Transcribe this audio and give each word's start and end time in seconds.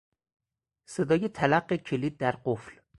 صدای 0.85 1.29
تلق 1.29 1.75
کلید 1.75 2.17
در 2.17 2.31
قفل 2.45 2.79